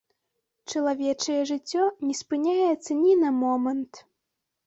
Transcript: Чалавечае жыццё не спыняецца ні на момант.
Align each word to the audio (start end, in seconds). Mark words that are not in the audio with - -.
Чалавечае 0.71 1.35
жыццё 1.49 1.83
не 2.07 2.15
спыняецца 2.21 2.91
ні 3.03 3.13
на 3.25 3.29
момант. 3.43 3.93